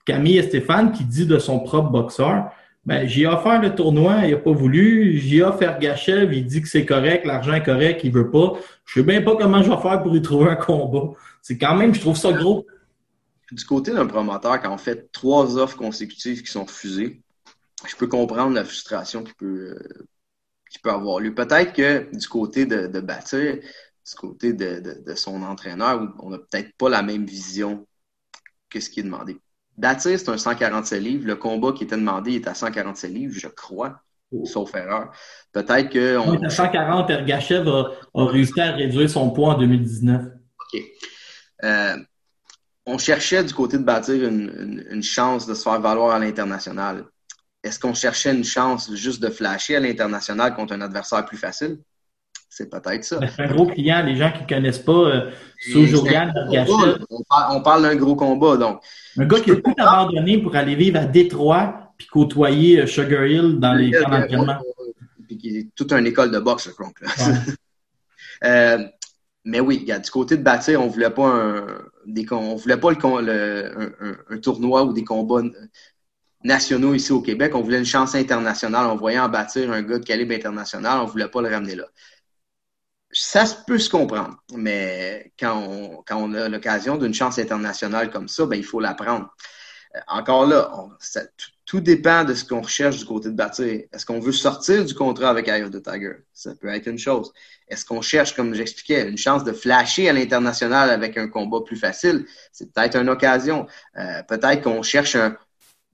[0.04, 2.50] Camille et Stéphane qui dit de son propre boxeur,
[2.84, 5.16] ben, j'ai offert le tournoi, il n'a pas voulu.
[5.18, 8.54] J'ai offert Gachev, il dit que c'est correct, l'argent est correct, il veut pas.
[8.84, 11.12] Je sais bien pas comment je vais faire pour y trouver un combat.
[11.42, 12.66] C'est quand même, je trouve ça gros
[13.52, 17.22] du côté d'un promoteur, quand on fait trois offres consécutives qui sont refusées,
[17.86, 20.06] je peux comprendre la frustration qui peut, euh,
[20.82, 21.34] peut avoir lieu.
[21.34, 26.38] Peut-être que du côté de, de bâtir, du côté de, de, son entraîneur, on n'a
[26.38, 27.86] peut-être pas la même vision
[28.70, 29.38] que ce qui est demandé.
[29.82, 31.26] Bâtir, c'est un 147 livres.
[31.26, 34.44] Le combat qui était demandé est à 147 livres, je crois, oh.
[34.44, 35.10] sauf erreur.
[35.50, 36.16] Peut-être que.
[36.18, 36.40] On...
[36.40, 40.22] à 140, Ergachev a, a, réussi à réduire son poids en 2019.
[40.24, 40.80] OK.
[41.64, 41.96] Euh,
[42.86, 47.04] on cherchait du côté de bâtir une, chance de se faire valoir à l'international.
[47.64, 51.80] Est-ce qu'on cherchait une chance juste de flasher à l'international contre un adversaire plus facile?
[52.54, 53.18] C'est peut-être ça.
[53.34, 55.30] C'est un gros client, les gens qui ne connaissent pas euh,
[55.74, 58.82] on, on parle, d'un gros combat, donc.
[59.16, 63.24] Un gars qui a tout abandonné pour aller vivre à Détroit puis côtoyer euh, Sugar
[63.24, 64.58] Hill dans les camps d'entraînement.
[65.26, 66.90] Puis qui est toute une école de boxe, je crois.
[68.44, 68.86] euh,
[69.46, 71.66] mais oui, du côté de bâtir, on voulait pas un,
[72.04, 73.94] des, on voulait pas le,
[74.28, 75.40] un, tournoi ou des combats
[76.44, 77.54] nationaux ici au Québec.
[77.54, 78.88] On voulait une chance internationale.
[78.88, 81.00] On voyait en bâtir un gars de calibre international.
[81.00, 81.86] On voulait pas le ramener là.
[83.12, 88.56] Ça peut se comprendre, mais quand on, a l'occasion d'une chance internationale comme ça, ben,
[88.56, 89.34] il faut la prendre.
[89.94, 90.72] Euh, encore là,
[91.66, 93.82] tout, dépend de ce qu'on recherche du côté de bâtir.
[93.92, 96.24] Est-ce qu'on veut sortir du contrat avec Eye of the Tiger?
[96.32, 97.32] Ça peut être une chose.
[97.68, 101.76] Est-ce qu'on cherche, comme j'expliquais, une chance de flasher à l'international avec un combat plus
[101.76, 102.24] facile?
[102.50, 103.66] C'est peut-être une occasion.
[103.98, 105.36] Euh, peut-être qu'on cherche un,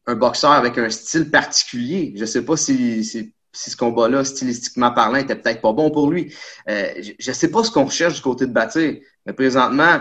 [0.07, 2.15] boxeur avec un style particulier.
[2.17, 6.11] Je sais pas si, si, si ce combat-là, stylistiquement parlant, était peut-être pas bon pour
[6.11, 6.35] lui.
[6.69, 10.01] Euh, je, je sais pas ce qu'on recherche du côté de bâtir, mais présentement,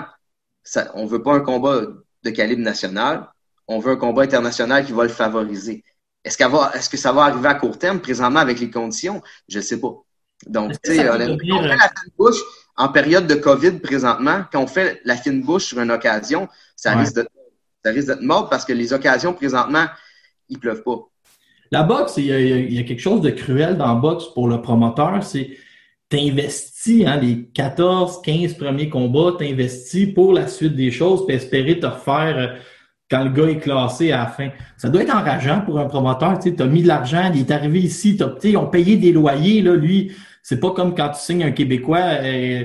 [0.64, 1.82] ça, on veut pas un combat
[2.24, 3.30] de calibre national.
[3.68, 5.84] On veut un combat international qui va le favoriser.
[6.24, 9.22] Est-ce, va, est-ce que ça va arriver à court terme, présentement, avec les conditions?
[9.48, 9.94] Je sais pas.
[10.46, 12.42] Donc, tu sais, honnêtement, devenir, on fait euh, la fine bouche
[12.76, 14.44] en période de COVID présentement.
[14.52, 17.02] Quand on fait la fine bouche sur une occasion, ça Ouais.
[17.02, 17.28] risque de
[17.84, 19.86] ça risque d'être mort parce que les occasions présentement,
[20.50, 20.98] ils pleuvent pas.
[21.72, 24.26] La boxe, il y, a, il y a quelque chose de cruel dans la boxe
[24.34, 25.52] pour le promoteur, c'est
[26.10, 31.80] t'investis hein, les 14, 15 premiers combats, t'investis pour la suite des choses, puis espérer
[31.80, 32.48] te refaire euh,
[33.10, 34.50] quand le gars est classé à la fin.
[34.78, 37.52] Ça doit être enrageant pour un promoteur, tu sais, t'as mis de l'argent, il est
[37.52, 40.12] arrivé ici, t'as, ils ont payé des loyers, là, lui,
[40.44, 42.64] c'est pas comme quand tu signes un Québécois, euh,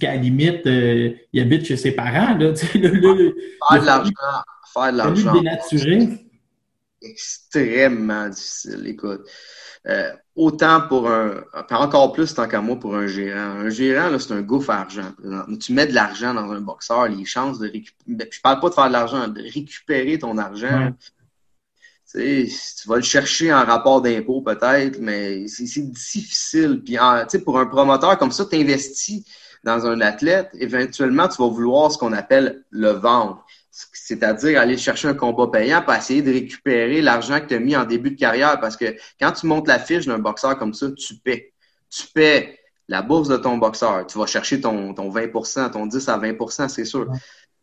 [0.00, 3.36] qu'à la limite, euh, il habite chez ses parents, là, tu sais, le, le, le,
[3.70, 4.10] Faire de l'argent,
[4.74, 6.08] faire de l'argent, dénaturé.
[7.02, 8.86] Extrêmement difficile.
[8.86, 9.22] Écoute,
[9.84, 13.58] Euh, autant pour un, encore plus tant qu'à moi pour un gérant.
[13.66, 15.12] Un gérant, là, c'est un gouffre argent.
[15.60, 18.74] Tu mets de l'argent dans un boxeur, les chances de récupérer, je parle pas de
[18.74, 20.84] faire de l'argent, de récupérer ton argent.
[20.86, 20.92] Ouais.
[22.12, 26.82] Tu sais, tu vas le chercher en rapport d'impôt peut-être, mais c'est c'est difficile.
[26.84, 29.24] Puis, en- tu sais, pour un promoteur comme ça, tu investis
[29.64, 33.44] dans un athlète, éventuellement, tu vas vouloir ce qu'on appelle le vendre.
[33.72, 37.74] C'est-à-dire aller chercher un combat payant pour essayer de récupérer l'argent que tu as mis
[37.74, 38.60] en début de carrière.
[38.60, 41.54] Parce que quand tu montes la fiche d'un boxeur comme ça, tu paies.
[41.88, 42.58] Tu paies
[42.88, 44.06] la bourse de ton boxeur.
[44.06, 47.10] Tu vas chercher ton, ton 20% ton 10 à 20% c'est sûr.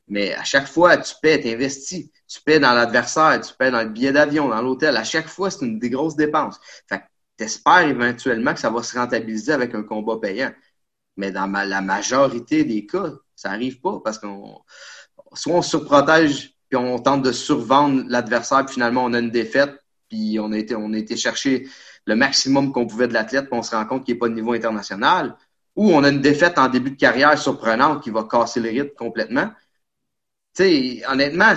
[0.08, 2.10] Mais à chaque fois, tu paies, tu investis.
[2.28, 4.98] Tu paies dans l'adversaire, tu paies dans le billet d'avion, dans l'hôtel.
[4.98, 6.60] À chaque fois, c'est une des grosses dépenses.
[6.88, 7.04] Fait que
[7.38, 10.52] t'espères éventuellement que ça va se rentabiliser avec un combat payant.
[11.18, 14.60] Mais dans ma- la majorité des cas, ça arrive pas parce qu'on
[15.34, 19.76] soit on surprotège puis on tente de survendre l'adversaire puis finalement on a une défaite
[20.10, 21.68] puis on a été on a été chercher
[22.06, 24.34] le maximum qu'on pouvait de l'athlète puis on se rend compte qu'il n'est pas de
[24.34, 25.36] niveau international
[25.76, 28.96] ou on a une défaite en début de carrière surprenante qui va casser le rythme
[28.98, 29.50] complètement.
[30.54, 31.54] Tu sais, honnêtement,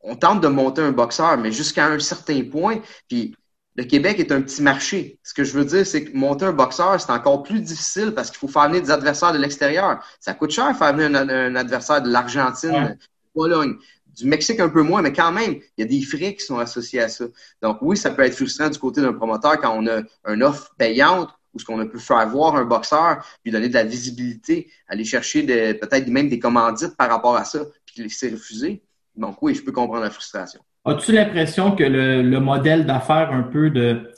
[0.00, 3.36] on tente de monter un boxeur, mais jusqu'à un certain point, puis
[3.76, 5.18] le Québec est un petit marché.
[5.22, 8.30] Ce que je veux dire, c'est que monter un boxeur, c'est encore plus difficile parce
[8.30, 10.02] qu'il faut faire venir des adversaires de l'extérieur.
[10.20, 12.88] Ça coûte cher faire venir un, un adversaire de l'Argentine, Ouais.
[12.90, 12.98] de
[13.34, 13.74] Pologne,
[14.16, 16.58] du Mexique un peu moins, mais quand même, il y a des frais qui sont
[16.58, 17.26] associés à ça.
[17.60, 20.00] Donc oui, ça peut être frustrant du côté d'un promoteur quand on a
[20.32, 23.74] une offre payante ou ce qu'on a pu faire voir un boxeur, puis donner de
[23.74, 28.30] la visibilité, aller chercher de- peut-être même des commandites par rapport à ça, puis c'est
[28.30, 28.82] refusé.
[29.16, 30.60] Donc oui, je peux comprendre la frustration.
[30.86, 34.12] As-tu l'impression que le, le modèle d'affaires un peu de,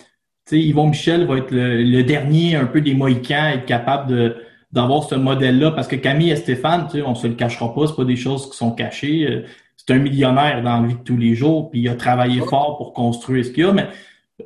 [0.47, 4.11] tu sais, Yvon Michel va être le, le dernier un peu des Mohicans, être capable
[4.11, 4.37] de
[4.71, 7.87] d'avoir ce modèle-là, parce que Camille et Stéphane, tu sais, on se le cachera pas,
[7.87, 9.27] c'est pas des choses qui sont cachées.
[9.27, 9.43] Euh,
[9.77, 12.77] C'est un millionnaire dans la vie de tous les jours, puis il a travaillé fort
[12.77, 13.87] pour construire ce qu'il a, mais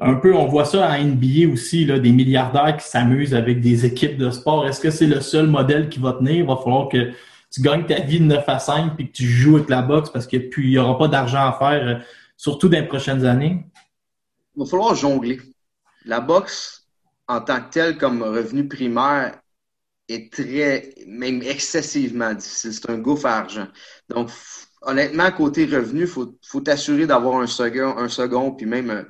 [0.01, 3.85] un peu, on voit ça en NBA aussi, là, des milliardaires qui s'amusent avec des
[3.85, 4.67] équipes de sport.
[4.67, 6.37] Est-ce que c'est le seul modèle qui va tenir?
[6.37, 7.11] Il va falloir que
[7.53, 10.11] tu gagnes ta vie de 9 à 5 puis que tu joues avec la boxe
[10.11, 12.03] parce qu'il n'y aura pas d'argent à faire, euh,
[12.37, 13.67] surtout dans les prochaines années.
[14.57, 15.41] Il va falloir jongler.
[16.05, 16.89] La boxe,
[17.29, 19.39] en tant que telle, comme revenu primaire,
[20.09, 22.73] est très, même excessivement difficile.
[22.73, 23.69] C'est un gouffre à argent.
[24.09, 24.31] Donc,
[24.81, 29.07] honnêtement, côté revenu, il faut, t'assurer d'avoir un second, un second, puis même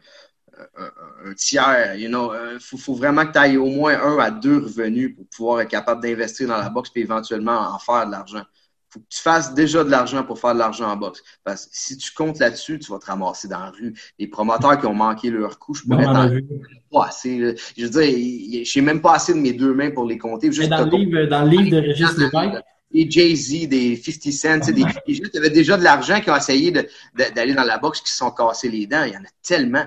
[0.76, 1.96] un, tiers.
[1.96, 5.14] You know, il faut, faut vraiment que tu ailles au moins un à deux revenus
[5.14, 8.42] pour pouvoir être capable d'investir dans la boxe puis éventuellement en faire de l'argent.
[8.88, 11.22] faut que tu fasses déjà de l'argent pour faire de l'argent en boxe.
[11.44, 13.94] Parce que si tu comptes là-dessus, tu vas te ramasser dans la rue.
[14.18, 16.36] Les promoteurs qui ont manqué leur coup, je pourrais en t'en
[16.92, 17.56] pas assez.
[17.76, 20.52] Je veux dire, n'ai même pas assez de mes deux mains pour les compter.
[20.52, 22.62] Juste dans, le livre, dans le livre de Régis Lévesque,
[22.92, 26.30] des Jay-Z, des 50 Cent, sais, des, des gens qui avaient déjà de l'argent, qui
[26.30, 26.72] ont essayé
[27.14, 29.04] d'aller dans la boxe, qui se sont cassés les dents.
[29.04, 29.84] Il y en a tellement.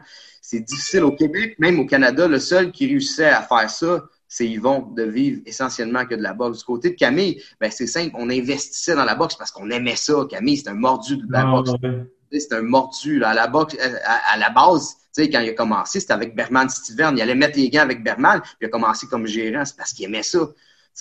[0.48, 2.28] C'est difficile au Québec, même au Canada.
[2.28, 6.34] Le seul qui réussissait à faire ça, c'est Yvon, de vivre essentiellement que de la
[6.34, 6.60] boxe.
[6.60, 9.96] Du côté de Camille, ben c'est simple, on investissait dans la boxe parce qu'on aimait
[9.96, 10.14] ça.
[10.30, 11.72] Camille, c'est un mordu de la Ah, boxe.
[11.82, 12.40] ouais.
[12.40, 13.18] C'est un mordu.
[13.20, 13.30] Là.
[13.30, 17.16] À la boxe, à, à la base, quand il a commencé, c'était avec Berman Steven.
[17.18, 19.64] Il allait mettre les gants avec Berman, puis il a commencé comme gérant.
[19.66, 20.40] C'est parce qu'il aimait ça.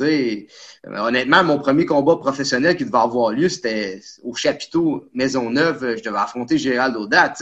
[0.00, 0.36] Euh,
[0.86, 5.96] honnêtement, mon premier combat professionnel qui devait avoir lieu, c'était au chapiteau Maisonneuve.
[5.98, 7.34] Je devais affronter Gérald Audat.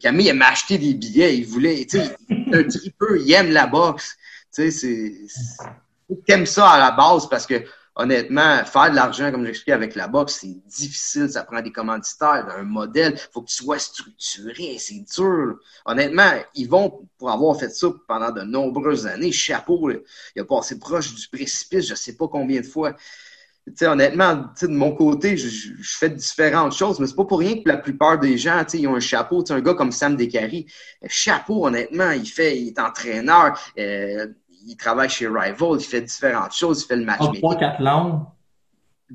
[0.00, 1.38] Camille, il m'a des billets.
[1.38, 2.16] Il voulait, tu sais,
[2.52, 3.20] un tripeux.
[3.20, 4.16] Il aime la boxe.
[4.54, 7.64] Tu sais, c'est, t'aimes ça à la base parce que
[7.96, 12.48] honnêtement, faire de l'argent, comme j'expliquais avec la boxe, c'est difficile, ça prend des commanditaires,
[12.56, 15.58] un modèle, faut que tu sois structuré, c'est dur.
[15.84, 20.78] Honnêtement, ils vont, pour avoir fait ça pendant de nombreuses années, chapeau, il a passé
[20.78, 22.96] proche du précipice, je sais pas combien de fois.
[23.74, 27.54] Sais, honnêtement, de mon côté, je, je, fais différentes choses, mais c'est pas pour rien
[27.62, 29.42] que la plupart des gens, ils ont un chapeau.
[29.42, 30.66] T'sais, un gars comme Sam Descaries,
[31.06, 33.58] chapeau, honnêtement, il fait, il est entraîneur.
[33.78, 34.26] Euh,
[34.66, 37.20] il travaille chez Rival, il fait différentes choses, il fait le match.
[37.38, 38.22] Trois, quatre langues.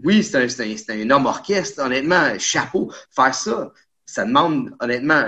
[0.04, 2.92] Oui, c'est un, un, un, homme orchestre, honnêtement, chapeau.
[3.12, 3.72] Faire ça,
[4.12, 5.22] ça demande, honnêtement,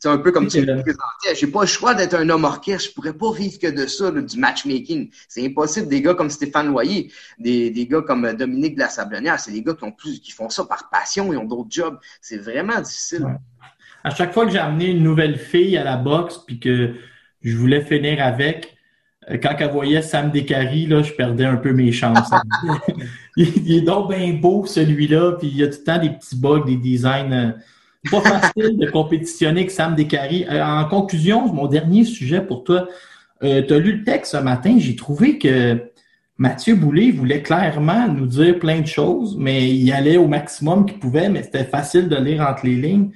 [0.00, 1.34] c'est un peu comme tu me présentais.
[1.34, 2.90] J'ai pas le choix d'être un homme orchestre.
[2.90, 5.10] Je pourrais pas vivre que de ça, là, du matchmaking.
[5.28, 5.88] C'est impossible.
[5.88, 9.62] Des gars comme Stéphane Loyer, des, des gars comme Dominique de la Sablonnière, c'est des
[9.62, 11.98] gars qui ont plus, qui font ça par passion, ils ont d'autres jobs.
[12.20, 13.24] C'est vraiment difficile.
[13.24, 13.36] Ouais.
[14.04, 16.94] À chaque fois que j'ai amené une nouvelle fille à la boxe, puis que
[17.42, 18.76] je voulais finir avec,
[19.28, 22.30] euh, quand elle voyait Sam Descaries, là, je perdais un peu mes chances.
[23.36, 26.36] il, est donc bien beau, celui-là, puis il y a tout le temps des petits
[26.36, 27.54] bugs, des designs.
[28.06, 30.46] Euh, pas facile de compétitionner avec Sam Descaries.
[30.50, 32.88] Euh, en conclusion, mon dernier sujet pour toi,
[33.42, 35.90] euh, tu as lu le texte ce matin, j'ai trouvé que
[36.38, 40.98] Mathieu Boulay voulait clairement nous dire plein de choses, mais il allait au maximum qu'il
[40.98, 43.10] pouvait, mais c'était facile de lire entre les lignes.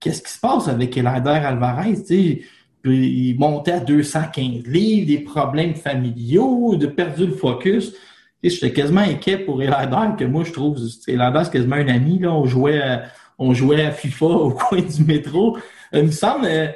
[0.00, 1.96] Qu'est-ce qui se passe avec Elander Alvarez?
[1.96, 2.42] sais
[2.84, 7.94] il montait à 215 livres, des problèmes familiaux, de perdu le focus.
[8.42, 12.20] J'étais quasiment inquiet pour Elander, que moi, je trouve, Elander, c'est quasiment un ami.
[12.20, 12.32] Là.
[12.32, 13.04] On, jouait à,
[13.38, 15.56] on jouait à FIFA au coin du métro.
[15.94, 16.68] Euh, il me semble, euh,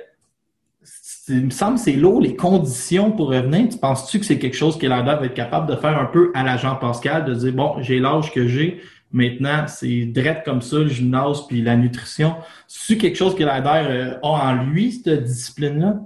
[1.29, 3.69] il me semble c'est lourd, les conditions pour revenir.
[3.69, 6.43] Tu penses-tu que c'est quelque chose qu'Elander va être capable de faire un peu à
[6.43, 8.81] l'agent Pascal, de dire, bon, j'ai l'âge que j'ai,
[9.13, 12.37] Maintenant, c'est direct comme ça, le gymnase puis la nutrition.
[12.69, 16.01] C'est quelque chose que l'ADER euh, a en lui, cette discipline-là?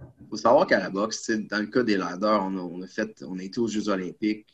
[0.00, 3.38] Il faut savoir qu'à la boxe, dans le cas des laders, on a, fait, on
[3.38, 4.46] a été aux Jeux olympiques,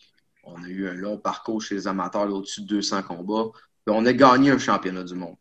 [0.45, 3.51] on a eu un long parcours chez les amateurs au-dessus de 200 combats,
[3.87, 5.37] on a gagné un championnat du monde.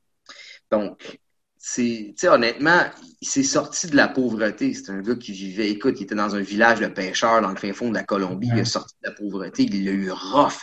[0.71, 1.19] Donc,
[1.58, 2.86] c'est, honnêtement,
[3.21, 4.73] il s'est sorti de la pauvreté.
[4.73, 7.58] C'est un gars qui vivait, écoute, il était dans un village de pêcheurs dans le
[7.58, 10.62] fin fond de la Colombie, il est sorti de la pauvreté, il l'a eu rough.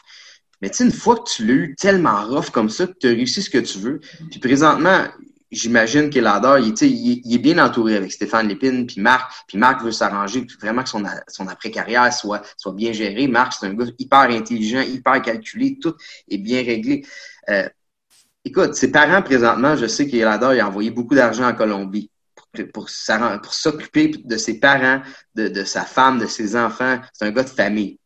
[0.62, 3.08] Mais tu sais, une fois que tu l'as eu tellement rough comme ça, que tu
[3.08, 5.06] as réussi ce que tu veux, puis présentement,
[5.50, 9.92] j'imagine que il, il, est bien entouré avec Stéphane Lépine, puis Marc, puis Marc veut
[9.92, 13.28] s'arranger, vraiment que son, après-carrière soit, bien géré.
[13.28, 15.94] Marc, c'est un gars hyper intelligent, hyper calculé, tout
[16.28, 17.06] est bien réglé.
[17.48, 17.68] Euh,
[18.44, 22.10] écoute, ses parents, présentement, je sais qu'Elador il a envoyé beaucoup d'argent en Colombie
[22.72, 25.02] pour, s'occuper de ses parents,
[25.34, 26.98] de, sa femme, de ses enfants.
[27.12, 27.98] C'est un gars de famille.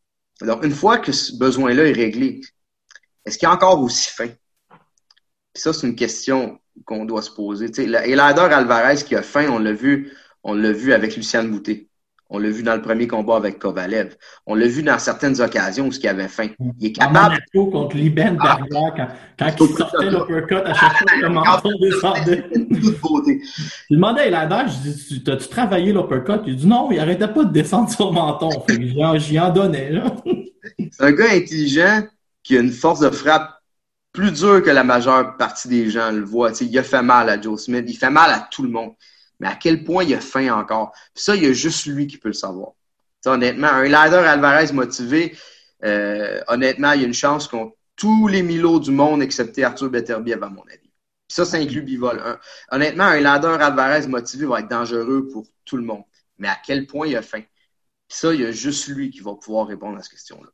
[0.43, 2.41] Alors, une fois que ce besoin-là est réglé,
[3.25, 4.31] est-ce qu'il a encore aussi faim?
[5.53, 7.71] Puis ça, c'est une question qu'on doit se poser.
[7.79, 10.13] Et Elader Alvarez qui a faim, on l'a vu,
[10.43, 11.87] on l'a vu avec Luciane Boutet.
[12.33, 14.17] On l'a vu dans le premier combat avec Kovalev.
[14.47, 16.51] On l'a vu dans certaines occasions où il avait faim.
[16.79, 17.35] Il est capable.
[17.55, 21.71] Monaco contre Liben ah, quand, quand il sortait l'uppercut à chaque fois que le menton
[21.81, 22.45] descendait.
[23.91, 26.43] Je demandais à Elader, je dis, t'as-tu travaillé l'uppercut?
[26.47, 28.49] Il dit non, il arrêtait pas de descendre sur le menton.
[29.17, 29.93] J'y en donnais.
[30.93, 32.05] C'est un gars intelligent
[32.45, 33.60] qui a une force de frappe
[34.13, 36.53] plus dure que la majeure partie des gens le voient.
[36.61, 38.95] il a fait mal à Joe Smith, il fait mal à tout le monde
[39.41, 40.93] mais à quel point il a faim encore?
[41.15, 42.73] Puis ça, il y a juste lui qui peut le savoir.
[43.25, 45.37] honnêtement, un ladder Alvarez motivé,
[45.83, 49.91] euh, honnêtement, il y a une chance qu'on tous les milos du monde, excepté Arthur
[49.91, 50.79] Beterbiev, à mon avis.
[50.79, 52.23] Puis ça, ça inclut Bivol.
[52.71, 56.05] honnêtement, un ladder Alvarez motivé va être dangereux pour tout le monde.
[56.39, 57.43] Mais à quel point il a faim?
[58.09, 60.49] Puis ça, il y a juste lui qui va pouvoir répondre à cette question-là.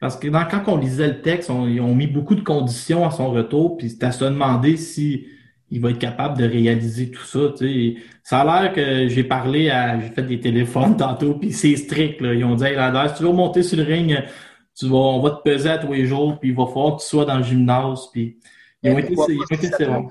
[0.00, 3.10] Parce que dans, quand on lisait le texte, ils ont mis beaucoup de conditions à
[3.10, 5.26] son retour, puis c'était à se demander si
[5.70, 7.52] il va être capable de réaliser tout ça.
[8.22, 10.00] Ça a l'air que j'ai parlé à.
[10.00, 12.20] J'ai fait des téléphones tantôt, puis c'est strict.
[12.20, 12.34] Là.
[12.34, 12.76] Ils ont dit hey,
[13.08, 14.16] si tu veux monter sur le ring,
[14.78, 17.02] tu vas, on va te peser à tous les jours, puis il va falloir que
[17.02, 18.08] tu sois dans le gymnase.
[18.12, 18.38] Puis
[18.82, 20.02] ils ont été, ils ont été ça,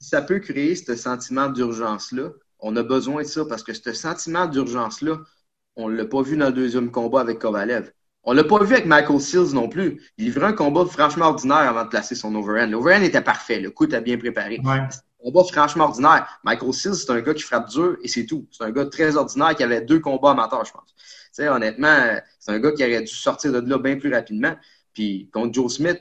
[0.00, 2.30] ça peut créer ce sentiment d'urgence-là.
[2.58, 5.18] On a besoin de ça parce que ce sentiment d'urgence-là,
[5.76, 7.92] on ne l'a pas vu dans le deuxième combat avec Kovalev.
[8.24, 10.02] On l'a pas vu avec Michael Seals non plus.
[10.18, 12.70] Il livrait un combat franchement ordinaire avant de placer son overhand.
[12.70, 13.60] L'overhand était parfait.
[13.60, 14.60] Le coup était bien préparé.
[14.62, 14.80] Ouais.
[14.80, 14.88] Un
[15.24, 16.40] combat franchement ordinaire.
[16.44, 18.46] Michael Seals, c'est un gars qui frappe dur et c'est tout.
[18.50, 20.94] C'est un gars très ordinaire qui avait deux combats amateurs, je pense.
[21.38, 24.54] Honnêtement, c'est un gars qui aurait dû sortir de là bien plus rapidement.
[24.92, 25.98] Puis contre Joe Smith,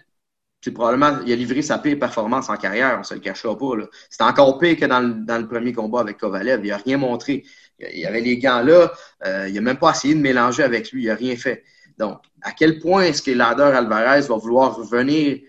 [0.62, 3.71] c'est probablement, il a livré sa pire performance en carrière, on se le cachera pas.
[4.10, 6.65] C'était encore pire que dans le, dans le, premier combat avec Kovalev.
[6.65, 7.45] Il a rien montré.
[7.79, 8.91] Il y avait les gants là.
[9.25, 11.03] Euh, il a même pas essayé de mélanger avec lui.
[11.03, 11.63] Il a rien fait.
[11.99, 15.39] Donc, à quel point est-ce que Lader Alvarez va vouloir revenir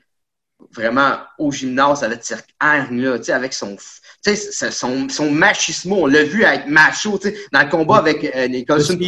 [0.72, 3.76] vraiment au gymnase avec cette haine-là, avec son,
[4.70, 5.96] son, son machismo?
[6.02, 7.18] On l'a vu avec Macho,
[7.52, 8.98] dans le combat avec euh, Nicholson.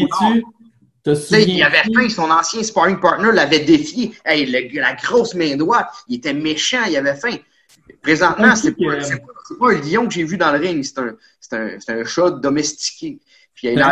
[1.49, 4.13] il avait faim, son ancien sparring partner l'avait défié.
[4.25, 7.37] Hey, le- la grosse main droite, il était méchant, il avait faim.
[8.03, 8.97] Présentement, c'est pas,
[9.59, 11.17] pas, un lion que j'ai vu dans le ring, c'est un,
[11.59, 13.19] un, un chat domestiqué.
[13.55, 13.83] Puis Ben,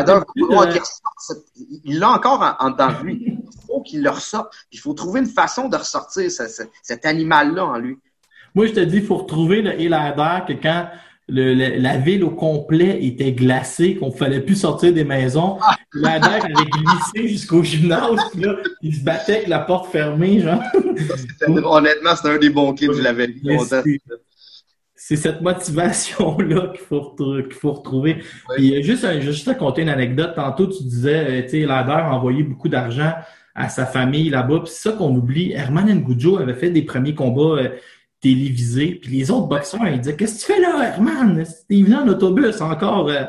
[0.69, 0.73] euh,
[1.19, 1.45] cette-
[1.85, 3.37] Il l'a encore en, en lui.
[3.71, 4.53] Faut qu'il le ressorte.
[4.69, 7.97] Puis Il faut trouver une façon de ressortir ce- ce- cet animal-là en lui.
[8.55, 10.89] Moi, je te dis, il faut retrouver le Helader que quand
[11.29, 15.59] le- le- la ville au complet était glacée, qu'on ne fallait plus sortir des maisons,
[15.95, 20.61] Helader avait glissé jusqu'au gymnase, puis là, il se battait avec la porte fermée, genre.
[21.47, 23.41] Honnêtement, c'est un des bons clips que je l'avais vu
[24.97, 28.23] c'est- cette motivation-là qu'il faut, retrouver.
[28.57, 31.67] Puis euh, juste, juste à compter une anecdote, tantôt tu disais, euh, tu sais,
[32.11, 33.13] envoyé beaucoup d'argent
[33.55, 34.61] à sa famille là-bas.
[34.61, 35.53] Puis c'est ça qu'on oublie.
[35.53, 37.69] Herman Ngujo avait fait des premiers combats euh,
[38.21, 38.99] télévisés.
[39.03, 41.45] Puis les autres boxeurs, ils disaient Qu'est-ce que tu fais là, Herman?
[41.69, 43.25] T'es venu en autobus encore euh,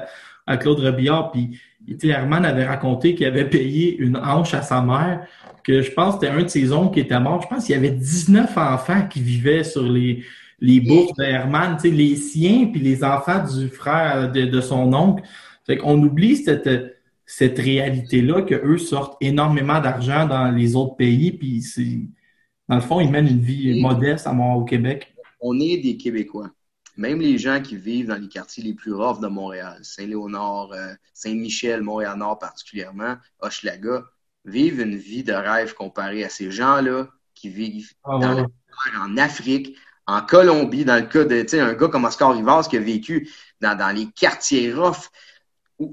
[0.48, 1.32] à Claude Robillard.
[1.32, 1.60] Puis
[2.04, 5.26] Herman avait raconté qu'il avait payé une hanche à sa mère,
[5.64, 7.42] que je pense que c'était un de ses oncles qui était mort.
[7.42, 10.24] Je pense qu'il y avait 19 enfants qui vivaient sur les,
[10.60, 14.62] les bourses de Herman, tu sais, les siens puis les enfants du frère de, de
[14.62, 15.24] son oncle.
[15.66, 17.01] Fait qu'on oublie cette,
[17.34, 22.02] cette réalité-là que eux sortent énormément d'argent dans les autres pays, puis c'est
[22.68, 25.14] dans le fond, ils mènent une vie Et- modeste à Mont- au Québec.
[25.40, 26.50] on est des Québécois.
[26.98, 30.94] Même les gens qui vivent dans les quartiers les plus roughs de Montréal, Saint-Léonard, euh,
[31.14, 34.04] Saint-Michel, Montréal-Nord particulièrement, Hochelaga,
[34.44, 38.42] vivent une vie de rêve comparée à ces gens-là qui vivent Ah, dans ouais.
[38.94, 42.34] la en Afrique, en Colombie, dans le cas de, tu sais, un gars comme Oscar
[42.36, 43.30] Rivas qui a vécu
[43.62, 45.31] dans, dans les quartiers rough ou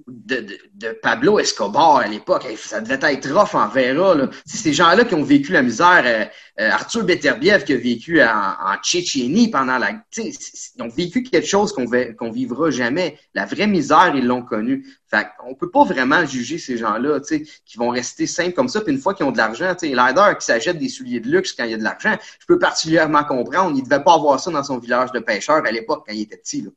[0.06, 2.46] de, de, de Pablo Escobar à l'époque.
[2.56, 4.14] Ça devait être rough en Vera.
[4.14, 4.28] Là.
[4.46, 6.02] Ces gens-là qui ont vécu la misère.
[6.04, 6.24] euh,
[6.60, 9.92] euh, Arthur Beterbiev qui a vécu en, en Tchétchénie pendant la...
[10.16, 13.16] Ils ont vécu quelque chose qu'on qu'on vivra jamais.
[13.32, 14.84] La vraie misère, ils l'ont connue.
[15.08, 18.80] Fait on peut pas vraiment juger ces gens-là, qui vont rester simples comme ça.
[18.80, 21.28] Puis une fois qu'ils ont de l'argent, tu sais, Lider qui s'achète des souliers de
[21.28, 23.76] luxe quand il y a de l'argent, je peux particulièrement comprendre.
[23.76, 26.36] Il devait pas avoir ça dans son village de pêcheurs à l'époque quand il était
[26.38, 26.62] petit.
[26.62, 26.70] Là.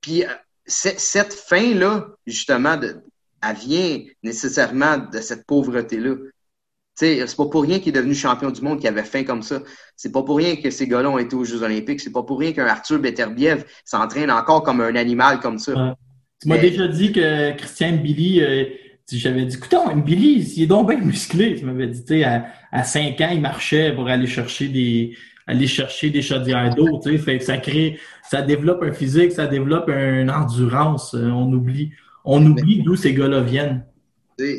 [0.00, 0.28] Puis euh,
[0.68, 2.96] cette fin-là, justement, de,
[3.42, 6.14] elle vient nécessairement de cette pauvreté-là.
[6.94, 9.62] C'est pas pour rien qu'il est devenu champion du monde qui avait faim comme ça.
[9.96, 12.00] C'est pas pour rien que ces gars-là ont été aux Jeux Olympiques.
[12.00, 15.72] C'est pas pour rien qu'un Arthur Beterbiev s'entraîne encore comme un animal comme ça.
[15.74, 15.92] Ouais.
[16.42, 18.64] Tu m'as Mais- déjà dit que Christian Billy, euh,
[19.12, 21.54] j'avais dit, écoute, Billy, il est donc bien musclé.
[21.54, 25.16] Tu m'avais dit, tu sais, à, à 5 ans, il marchait pour aller chercher des
[25.48, 27.98] aller chercher des chaudières d'eau, fait que ça crée,
[28.30, 31.14] ça développe un physique, ça développe une endurance.
[31.14, 31.90] Euh, On oublie,
[32.24, 33.84] on oublie d'où ces gars-là viennent.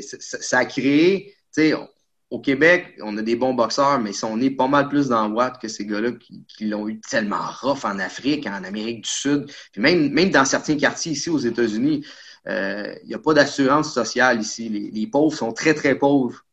[0.02, 1.88] Ça, ça a créé, tu sais, on-
[2.32, 5.28] au Québec, on a des bons boxeurs, mais ils sont nés pas mal plus dans
[5.28, 9.10] le que ces gars-là qui, qui l'ont eu tellement rough en Afrique, en Amérique du
[9.10, 12.06] Sud, puis même, même dans certains quartiers ici aux États-Unis,
[12.48, 14.70] euh, il n'y a pas d'assurance sociale ici.
[14.70, 16.46] Les, les pauvres sont très, très pauvres.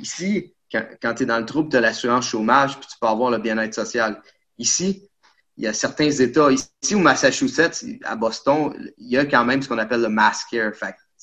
[0.00, 3.38] Ici, quand, tu es dans le trouble, as l'assurance chômage, puis tu peux avoir le
[3.38, 4.20] bien-être social.
[4.58, 5.08] Ici,
[5.56, 9.62] il y a certains États, ici au Massachusetts, à Boston, il y a quand même
[9.62, 10.72] ce qu'on appelle le mass care.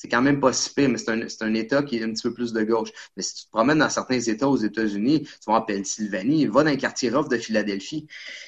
[0.00, 2.10] C'est quand même pas si pire, mais c'est un, c'est un État qui est un
[2.10, 2.88] petit peu plus de gauche.
[3.18, 6.64] Mais si tu te promènes dans certains États aux États-Unis, tu vas en Pennsylvanie, va
[6.64, 8.06] dans les quartiers rough de Philadelphie.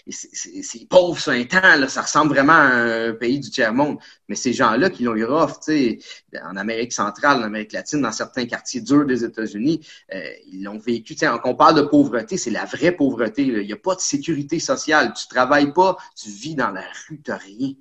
[0.09, 3.99] C'est pauvre, c'est un temps, là, ça ressemble vraiment à un pays du tiers-monde.
[4.29, 5.99] Mais ces gens-là qui l'ont eu rough, tu sais,
[6.43, 10.79] en Amérique centrale, en Amérique latine, dans certains quartiers durs des États-Unis, euh, ils l'ont
[10.79, 11.15] vécu.
[11.15, 13.45] Tu sais, quand on parle de pauvreté, c'est la vraie pauvreté.
[13.45, 13.61] là.
[13.61, 15.13] Il n'y a pas de sécurité sociale.
[15.13, 17.75] Tu travailles pas, tu vis dans la rue, tu rien.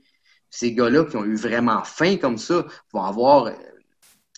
[0.52, 3.52] Ces gars-là qui ont eu vraiment faim comme ça vont avoir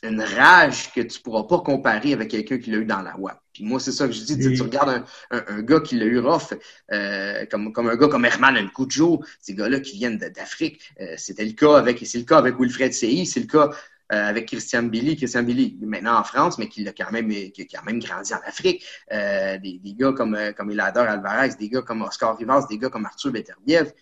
[0.04, 3.39] une rage que tu pourras pas comparer avec quelqu'un qui l'a eu dans la WAP.
[3.54, 4.38] Puis moi, c'est ça que je dis.
[4.38, 6.54] Tu regardes un, un- un gars qui l'a eu rough,
[6.91, 10.82] euh, comme, comme un gars comme Herman Nkujo, ces gars-là qui viennent d'Afrique.
[10.99, 13.69] Euh, C'était le cas avec, c'est le cas avec Wilfred Sey, c'est le cas
[14.12, 15.15] euh, avec Christian Billy.
[15.15, 18.34] Christian Billy, maintenant en France, mais qui l'a quand même, qui a quand même grandi
[18.34, 18.84] en Afrique.
[19.13, 22.89] Euh, des, des gars comme, comme Elader Alvarez, des gars comme Oscar Rivas, des gars
[22.89, 23.93] comme Arthur Beterbiev,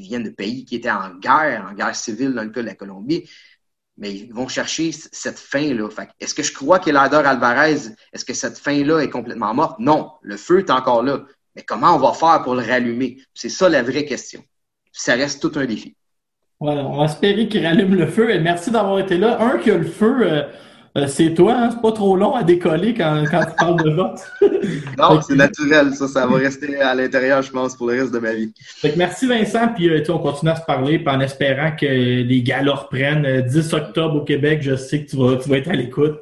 [0.00, 2.66] qui viennent de pays qui étaient en guerre, en guerre civile dans le cas de
[2.66, 3.28] la Colombie.
[3.96, 5.88] Mais ils vont chercher cette fin-là.
[5.88, 9.78] Que Est-ce que je crois qu'Elader Alvarez, est-ce que cette fin-là est complètement morte?
[9.78, 10.12] Non.
[10.22, 11.24] Le feu est encore là.
[11.54, 13.18] Mais comment on va faire pour le rallumer?
[13.34, 14.42] C'est ça la vraie question.
[14.92, 15.96] Ça reste tout un défi.
[16.60, 18.30] Voilà, on va espérer qu'il rallume le feu.
[18.30, 19.40] Et merci d'avoir été là.
[19.40, 20.42] Un qui a le feu, euh,
[21.08, 21.54] c'est toi.
[21.56, 21.70] Hein?
[21.72, 24.20] C'est pas trop long à décoller quand, quand tu parles de vote.
[24.98, 25.94] Non, c'est naturel.
[25.94, 28.52] Ça, ça va rester à l'intérieur, je pense, pour le reste de ma vie.
[28.58, 31.86] Fait que merci Vincent, puis euh, on continue à se parler, puis en espérant que
[31.86, 33.24] les galas reprennent.
[33.24, 36.18] Euh, 10 octobre au Québec, je sais que tu vas, tu vas être à l'écoute.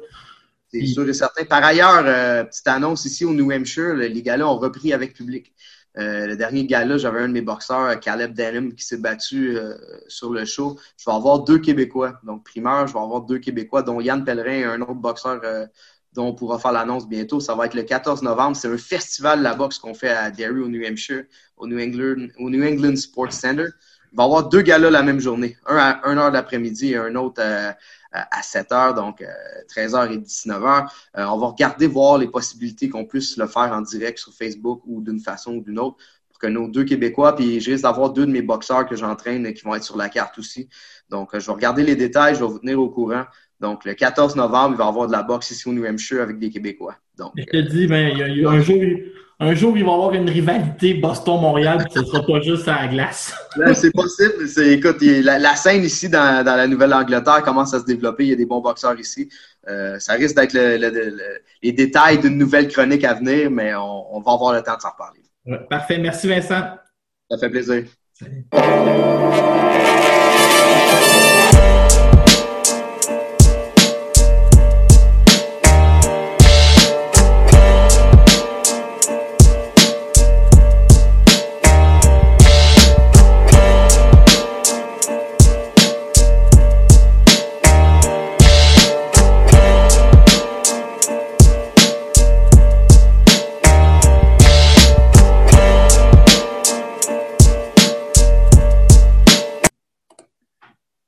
[0.71, 1.43] C'est sûr et certain.
[1.45, 5.13] Par ailleurs, euh, petite annonce ici au New Hampshire, le- les gars-là ont repris avec
[5.13, 5.51] public.
[5.99, 9.75] Euh, le dernier gala, j'avais un de mes boxeurs, Caleb Denham, qui s'est battu euh,
[10.07, 10.77] sur le show.
[10.97, 12.19] Je vais avoir deux Québécois.
[12.23, 15.65] Donc, primeur, je vais avoir deux Québécois, dont Yann Pellerin et un autre boxeur euh,
[16.13, 17.39] dont on pourra faire l'annonce bientôt.
[17.39, 18.55] Ça va être le 14 novembre.
[18.55, 21.25] C'est un festival de la boxe qu'on fait à Derry, au New Hampshire,
[21.57, 23.67] au New England, au New England Sports Center.
[24.11, 25.57] Il va y avoir deux galas la même journée.
[25.65, 27.75] Un à 1 heure d'après-midi et un autre à,
[28.11, 29.23] à 7 heures, donc
[29.67, 33.71] 13 h et 19 h on va regarder voir les possibilités qu'on puisse le faire
[33.71, 35.97] en direct sur Facebook ou d'une façon ou d'une autre
[36.29, 39.53] pour que nos deux Québécois, puis j'ai risque d'avoir deux de mes boxeurs que j'entraîne
[39.53, 40.69] qui vont être sur la carte aussi.
[41.09, 43.25] Donc, je vais regarder les détails, je vais vous tenir au courant.
[43.59, 46.21] Donc, le 14 novembre, il va y avoir de la boxe ici au New Hampshire
[46.21, 46.95] avec des Québécois.
[47.17, 48.77] Donc, je te dis, ben, il y a un jour,
[49.41, 52.81] un jour, il va y avoir une rivalité Boston-Montréal, ce ne sera pas juste à
[52.81, 53.33] la glace.
[53.73, 54.33] c'est possible.
[54.69, 58.25] écoute, la, scène ici dans, la Nouvelle-Angleterre commence à se développer.
[58.25, 59.29] Il y a des bons boxeurs ici.
[59.69, 64.53] Euh, ça risque d'être les détails d'une nouvelle chronique à venir, mais on, va avoir
[64.53, 65.21] le temps de s'en reparler.
[65.69, 65.99] parfait.
[65.99, 66.75] Merci, Vincent.
[67.31, 67.85] Ça fait plaisir.
[68.13, 68.45] Salut.